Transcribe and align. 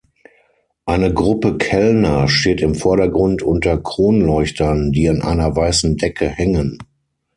Eine 0.87 1.13
Gruppe 1.13 1.59
Kellner 1.59 2.27
steht 2.27 2.59
im 2.61 2.73
Vordergrund 2.73 3.43
unter 3.43 3.77
Kronleuchtern, 3.77 4.91
die 4.91 5.07
an 5.07 5.21
einer 5.21 5.55
weißen 5.55 5.95
Decke 5.95 6.27
hängen. 6.27 6.79